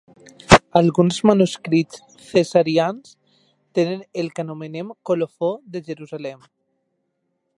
[0.79, 1.99] Alguns manuscrits
[2.29, 3.13] cesarians
[3.79, 6.43] tenen el que anomenem colofó de Jerusalem.